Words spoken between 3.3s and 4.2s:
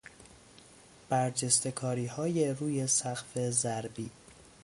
ضربی